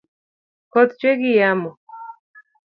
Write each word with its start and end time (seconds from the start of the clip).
Koth 0.71 0.93
chwe 0.99 1.11
gi 1.21 1.31
yamo 1.39 1.69